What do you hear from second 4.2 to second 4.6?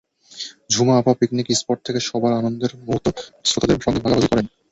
করেন।